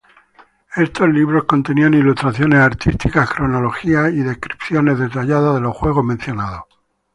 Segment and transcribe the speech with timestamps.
[0.75, 6.63] Estos libros contenían ilustraciones artísticas, cronologías y descripciones detalladas de los juegos mencionados.